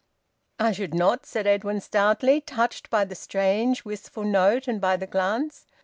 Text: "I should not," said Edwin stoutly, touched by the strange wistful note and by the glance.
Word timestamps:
"I 0.57 0.71
should 0.71 0.95
not," 0.95 1.27
said 1.27 1.45
Edwin 1.45 1.79
stoutly, 1.79 2.41
touched 2.41 2.89
by 2.89 3.05
the 3.05 3.13
strange 3.13 3.85
wistful 3.85 4.23
note 4.23 4.67
and 4.67 4.81
by 4.81 4.97
the 4.97 5.05
glance. 5.05 5.67